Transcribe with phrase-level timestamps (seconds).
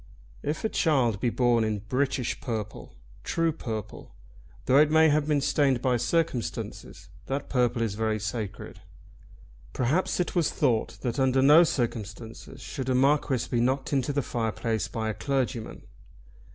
[0.41, 4.15] If a child be born in British purple, true purple,
[4.65, 8.79] though it may have been stained by circumstances, that purple is very sacred.
[9.73, 14.23] Perhaps it was thought that under no circumstances should a Marquis be knocked into the
[14.23, 15.83] fireplace by a clergyman.